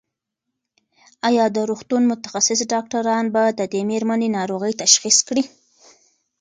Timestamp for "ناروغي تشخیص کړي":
4.37-5.43